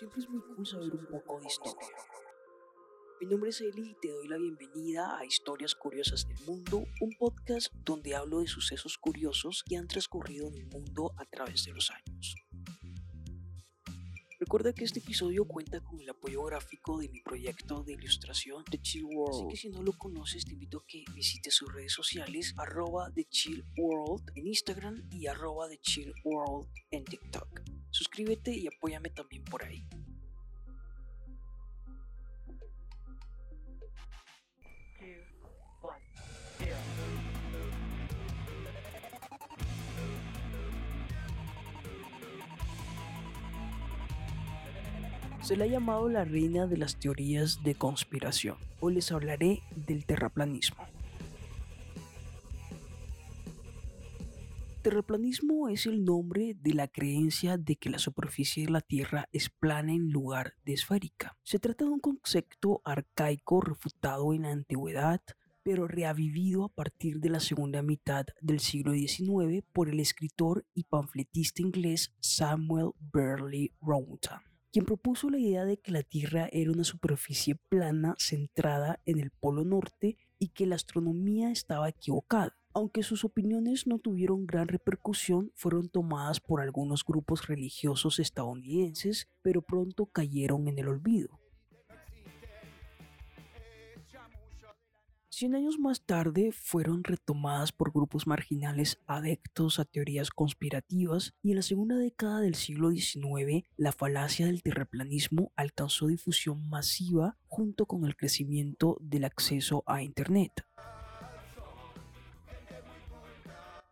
[0.00, 1.86] Siempre es muy cool saber un poco de historia.
[3.20, 7.10] Mi nombre es Eli y te doy la bienvenida a Historias Curiosas del Mundo, un
[7.18, 11.72] podcast donde hablo de sucesos curiosos que han transcurrido en el mundo a través de
[11.72, 12.34] los años.
[14.50, 18.82] Recuerda que este episodio cuenta con el apoyo gráfico de mi proyecto de ilustración The
[18.82, 19.46] Chill World.
[19.46, 23.12] Así que si no lo conoces, te invito a que visites sus redes sociales, arroba
[23.14, 27.60] The Chill World en Instagram y arroba The Chill World en TikTok.
[27.90, 29.86] Suscríbete y apóyame también por ahí.
[45.42, 48.56] Se le ha llamado la reina de las teorías de conspiración.
[48.78, 50.84] Hoy les hablaré del terraplanismo.
[54.82, 59.48] Terraplanismo es el nombre de la creencia de que la superficie de la Tierra es
[59.48, 61.36] plana en lugar de esférica.
[61.42, 65.22] Se trata de un concepto arcaico refutado en la antigüedad,
[65.62, 70.84] pero reavivido a partir de la segunda mitad del siglo XIX por el escritor y
[70.84, 76.84] panfletista inglés Samuel Burley Rountham quien propuso la idea de que la Tierra era una
[76.84, 82.56] superficie plana centrada en el Polo Norte y que la astronomía estaba equivocada.
[82.72, 89.60] Aunque sus opiniones no tuvieron gran repercusión, fueron tomadas por algunos grupos religiosos estadounidenses, pero
[89.60, 91.39] pronto cayeron en el olvido.
[95.40, 101.56] Cien años más tarde fueron retomadas por grupos marginales adeptos a teorías conspirativas y en
[101.56, 108.04] la segunda década del siglo XIX la falacia del terraplanismo alcanzó difusión masiva junto con
[108.04, 110.66] el crecimiento del acceso a Internet.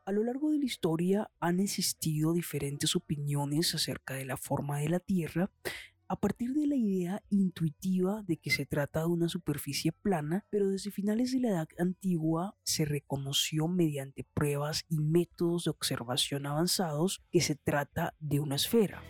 [0.05, 4.91] A lo largo de la historia han existido diferentes opiniones acerca de la forma de
[4.91, 5.51] la Tierra
[6.09, 10.71] a partir de la idea intuitiva de que se trata de una superficie plana, pero
[10.71, 17.23] desde finales de la Edad Antigua se reconoció mediante pruebas y métodos de observación avanzados
[17.31, 19.03] que se trata de una esfera.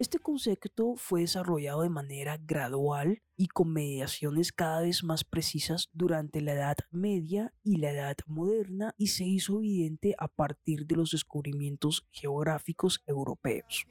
[0.00, 6.42] Este concepto fue desarrollado de manera gradual y con mediaciones cada vez más precisas durante
[6.42, 11.12] la Edad Media y la Edad Moderna y se hizo evidente a partir de los
[11.12, 13.86] descubrimientos geográficos europeos.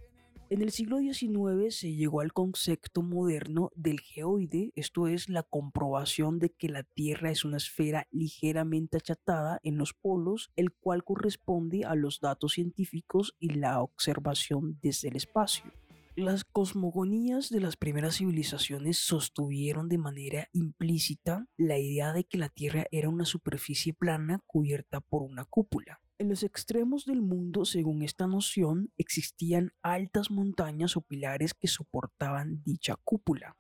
[0.52, 6.38] En el siglo XIX se llegó al concepto moderno del geoide, esto es la comprobación
[6.38, 11.86] de que la Tierra es una esfera ligeramente achatada en los polos, el cual corresponde
[11.86, 15.72] a los datos científicos y la observación desde el espacio.
[16.20, 22.50] Las cosmogonías de las primeras civilizaciones sostuvieron de manera implícita la idea de que la
[22.50, 26.02] Tierra era una superficie plana cubierta por una cúpula.
[26.18, 32.64] En los extremos del mundo, según esta noción, existían altas montañas o pilares que soportaban
[32.66, 33.56] dicha cúpula.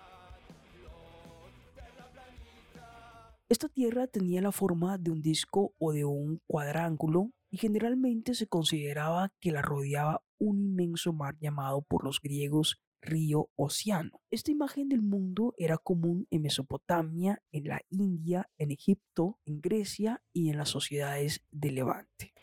[3.48, 8.48] Esta Tierra tenía la forma de un disco o de un cuadrángulo y generalmente se
[8.48, 14.22] consideraba que la rodeaba un inmenso mar llamado por los griegos río Océano.
[14.30, 20.22] Esta imagen del mundo era común en Mesopotamia, en la India, en Egipto, en Grecia
[20.34, 22.34] y en las sociedades de Levante.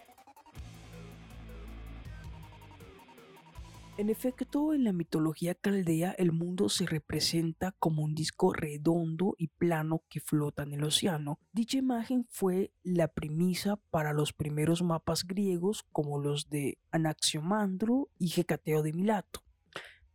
[3.98, 9.48] En efecto, en la mitología caldea el mundo se representa como un disco redondo y
[9.48, 11.38] plano que flota en el océano.
[11.54, 18.38] Dicha imagen fue la premisa para los primeros mapas griegos como los de Anaxiomandro y
[18.38, 19.40] Hecateo de Milato.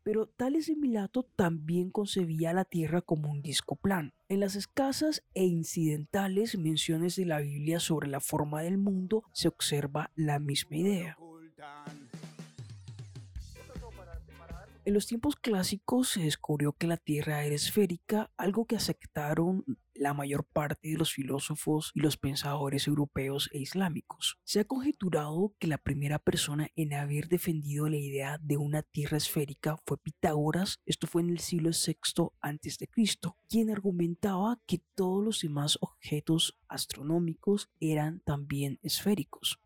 [0.03, 4.11] Pero Tales de Milato también concebía la Tierra como un disco plano.
[4.29, 9.47] En las escasas e incidentales menciones de la Biblia sobre la forma del mundo se
[9.47, 11.17] observa la misma idea.
[14.83, 20.15] En los tiempos clásicos se descubrió que la Tierra era esférica, algo que aceptaron la
[20.15, 24.39] mayor parte de los filósofos y los pensadores europeos e islámicos.
[24.43, 29.17] Se ha conjeturado que la primera persona en haber defendido la idea de una Tierra
[29.17, 32.89] esférica fue Pitágoras, esto fue en el siglo VI a.C.,
[33.47, 39.59] quien argumentaba que todos los demás objetos astronómicos eran también esféricos.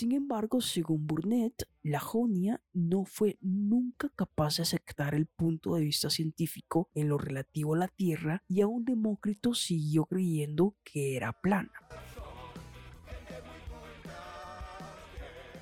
[0.00, 5.82] Sin embargo, según Burnett, la Jonia no fue nunca capaz de aceptar el punto de
[5.82, 11.34] vista científico en lo relativo a la Tierra y aún Demócrito siguió creyendo que era
[11.34, 11.70] plana.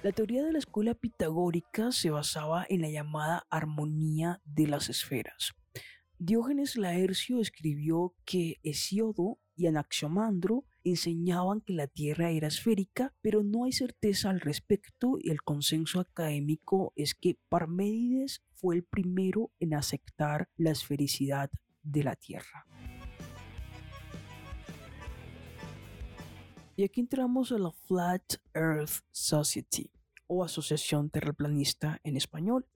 [0.05, 5.52] La teoría de la escuela pitagórica se basaba en la llamada armonía de las esferas.
[6.20, 13.64] Diógenes Laercio escribió que Hesiodo y Anaximandro enseñaban que la Tierra era esférica, pero no
[13.64, 19.75] hay certeza al respecto y el consenso académico es que Parménides fue el primero en
[19.75, 21.50] aceptar la esfericidad
[21.82, 22.67] de la Tierra.
[26.76, 29.90] Y aquí entramos a la Flat Earth Society
[30.29, 32.67] o Asociación Terraplanista en español,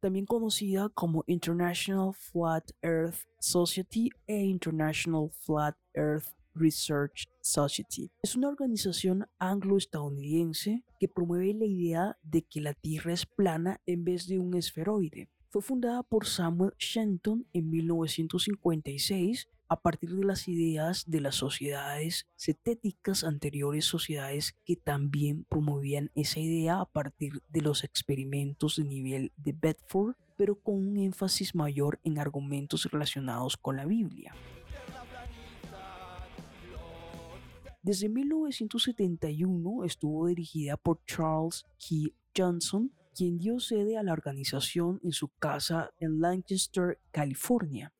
[0.00, 8.10] también conocida como International Flat Earth Society e International Flat Earth Research Society.
[8.22, 14.04] Es una organización anglo-estadounidense que promueve la idea de que la Tierra es plana en
[14.04, 15.28] vez de un esferoide.
[15.50, 22.26] Fue fundada por Samuel Shenton en 1956 a partir de las ideas de las sociedades
[22.36, 29.32] cetéticas anteriores, sociedades que también promovían esa idea a partir de los experimentos de nivel
[29.36, 34.34] de Bedford, pero con un énfasis mayor en argumentos relacionados con la Biblia.
[37.82, 45.12] Desde 1971 estuvo dirigida por Charles Key Johnson, quien dio sede a la organización en
[45.12, 47.92] su casa en Lancaster, California.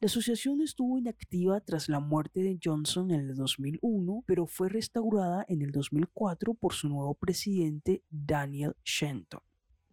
[0.00, 5.44] La asociación estuvo inactiva tras la muerte de Johnson en el 2001, pero fue restaurada
[5.46, 9.40] en el 2004 por su nuevo presidente Daniel Shenton.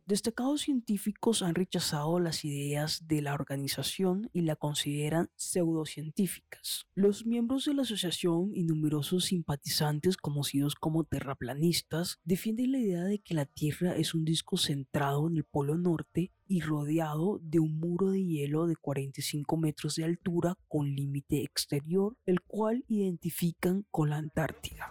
[0.09, 6.87] Destacados científicos han rechazado las ideas de la organización y la consideran pseudocientíficas.
[6.95, 13.19] Los miembros de la asociación y numerosos simpatizantes conocidos como terraplanistas defienden la idea de
[13.19, 17.79] que la Tierra es un disco centrado en el Polo Norte y rodeado de un
[17.79, 24.09] muro de hielo de 45 metros de altura con límite exterior, el cual identifican con
[24.09, 24.89] la Antártida.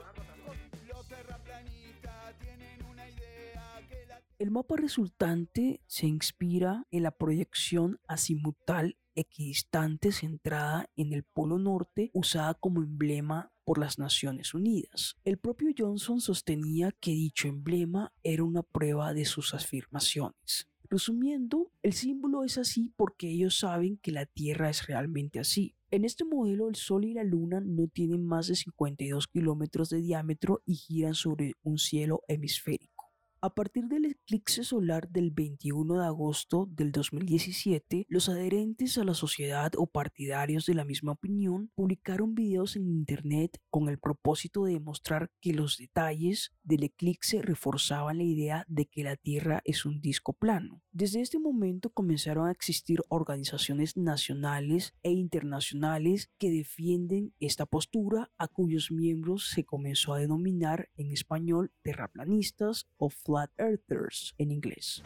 [4.39, 12.13] El mapa resultante se inspira en la proyección azimutal equidistante centrada en el Polo Norte
[12.15, 15.17] usada como emblema por las Naciones Unidas.
[15.25, 20.69] El propio Johnson sostenía que dicho emblema era una prueba de sus afirmaciones.
[20.89, 25.75] Resumiendo, el símbolo es así porque ellos saben que la Tierra es realmente así.
[25.91, 30.01] En este modelo el Sol y la Luna no tienen más de 52 kilómetros de
[30.01, 32.98] diámetro y giran sobre un cielo hemisférico.
[33.41, 39.15] A partir del eclipse solar del 21 de agosto del 2017, los adherentes a la
[39.15, 44.73] sociedad o partidarios de la misma opinión publicaron videos en Internet con el propósito de
[44.73, 50.01] demostrar que los detalles del eclipse reforzaban la idea de que la Tierra es un
[50.01, 50.83] disco plano.
[50.91, 58.49] Desde este momento comenzaron a existir organizaciones nacionales e internacionales que defienden esta postura a
[58.49, 65.03] cuyos miembros se comenzó a denominar en español terraplanistas o Flat Earthers en inglés.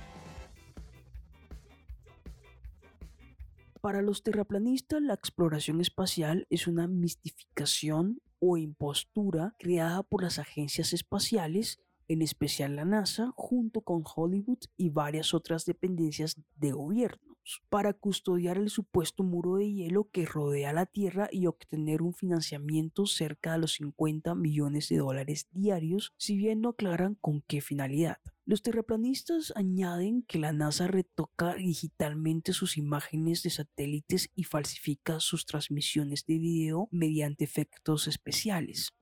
[3.81, 10.93] Para los terraplanistas, la exploración espacial es una mistificación o impostura creada por las agencias
[10.93, 17.32] espaciales, en especial la NASA, junto con Hollywood y varias otras dependencias de gobierno
[17.69, 23.07] para custodiar el supuesto muro de hielo que rodea la Tierra y obtener un financiamiento
[23.07, 28.19] cerca de los 50 millones de dólares diarios, si bien no aclaran con qué finalidad.
[28.45, 35.47] Los terraplanistas añaden que la NASA retoca digitalmente sus imágenes de satélites y falsifica sus
[35.47, 38.93] transmisiones de video mediante efectos especiales.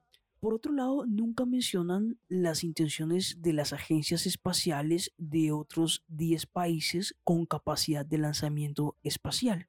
[0.40, 7.14] Por otro lado, nunca mencionan las intenciones de las agencias espaciales de otros 10 países
[7.25, 9.68] con capacidad de lanzamiento espacial.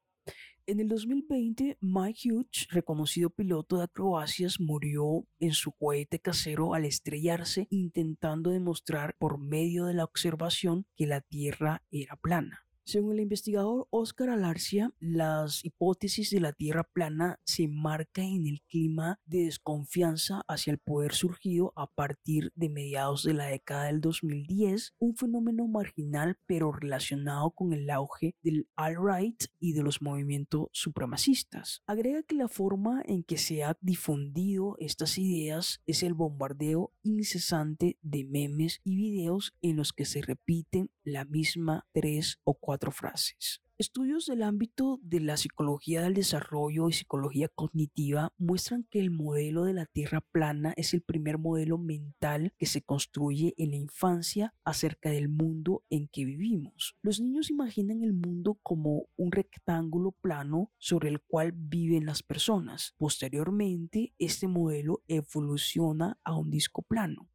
[0.67, 6.85] En el 2020, Mike Hughes, reconocido piloto de acrobacias, murió en su cohete casero al
[6.85, 12.65] estrellarse intentando demostrar por medio de la observación que la Tierra era plana.
[12.83, 18.61] Según el investigador Oscar Alarcia, las hipótesis de la Tierra plana se marcan en el
[18.63, 24.01] clima de desconfianza hacia el poder surgido a partir de mediados de la década del
[24.01, 30.67] 2010, un fenómeno marginal pero relacionado con el auge del alt-right y de los movimientos
[30.71, 31.83] supremacistas.
[31.85, 37.99] Agrega que la forma en que se ha difundido estas ideas es el bombardeo incesante
[38.01, 42.93] de memes y videos en los que se repiten la misma tres o cuatro cuatro
[42.93, 43.61] frases.
[43.77, 49.65] Estudios del ámbito de la psicología del desarrollo y psicología cognitiva muestran que el modelo
[49.65, 54.53] de la Tierra plana es el primer modelo mental que se construye en la infancia
[54.63, 56.95] acerca del mundo en que vivimos.
[57.01, 62.95] Los niños imaginan el mundo como un rectángulo plano sobre el cual viven las personas.
[62.97, 67.27] Posteriormente, este modelo evoluciona a un disco plano.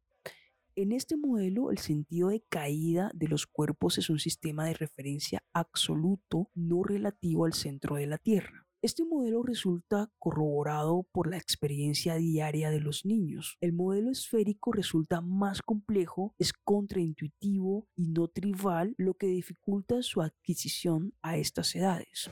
[0.77, 5.41] En este modelo, el sentido de caída de los cuerpos es un sistema de referencia
[5.51, 8.67] absoluto, no relativo al centro de la Tierra.
[8.83, 13.57] Este modelo resulta corroborado por la experiencia diaria de los niños.
[13.59, 20.21] El modelo esférico resulta más complejo, es contraintuitivo y no trivial, lo que dificulta su
[20.21, 22.29] adquisición a estas edades.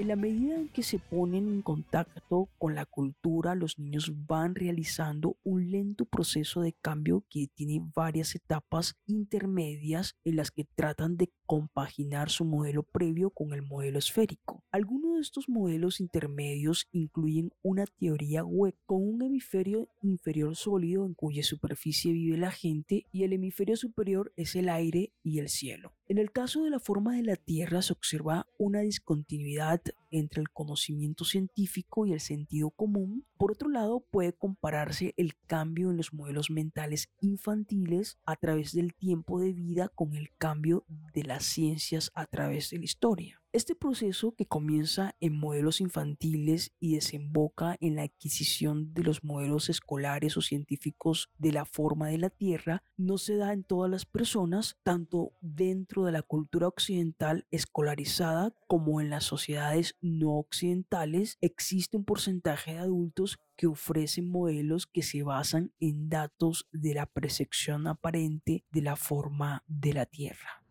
[0.00, 4.54] En la medida en que se ponen en contacto con la cultura, los niños van
[4.54, 11.18] realizando un lento proceso de cambio que tiene varias etapas intermedias en las que tratan
[11.18, 14.64] de compaginar su modelo previo con el modelo esférico.
[14.70, 21.12] Algunos de estos modelos intermedios incluyen una teoría web con un hemisferio inferior sólido en
[21.12, 25.92] cuya superficie vive la gente y el hemisferio superior es el aire y el cielo.
[26.10, 30.50] En el caso de la forma de la Tierra se observa una discontinuidad entre el
[30.50, 33.26] conocimiento científico y el sentido común.
[33.36, 38.94] Por otro lado, puede compararse el cambio en los modelos mentales infantiles a través del
[38.94, 43.40] tiempo de vida con el cambio de las ciencias a través de la historia.
[43.52, 49.68] Este proceso que comienza en modelos infantiles y desemboca en la adquisición de los modelos
[49.68, 54.06] escolares o científicos de la forma de la Tierra no se da en todas las
[54.06, 61.38] personas, tanto dentro de la cultura occidental escolarizada como en las sociedades no occidentales.
[61.40, 67.06] Existe un porcentaje de adultos que ofrecen modelos que se basan en datos de la
[67.06, 70.64] percepción aparente de la forma de la Tierra.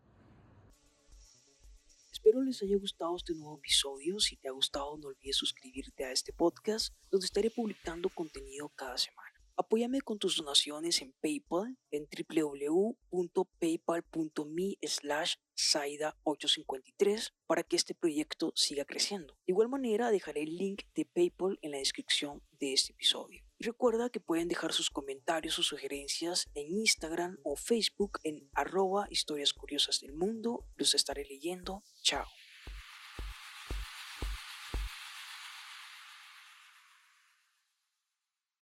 [2.12, 4.20] Espero les haya gustado este nuevo episodio.
[4.20, 8.98] Si te ha gustado, no olvides suscribirte a este podcast, donde estaré publicando contenido cada
[8.98, 9.29] semana.
[9.60, 18.86] Apóyame con tus donaciones en PayPal en www.paypal.me slash Saida853 para que este proyecto siga
[18.86, 19.34] creciendo.
[19.46, 23.44] De igual manera, dejaré el link de PayPal en la descripción de este episodio.
[23.58, 29.08] Y recuerda que pueden dejar sus comentarios o sugerencias en Instagram o Facebook en arroba
[29.10, 30.64] historias curiosas del mundo.
[30.76, 31.84] Los estaré leyendo.
[32.00, 32.24] Chao.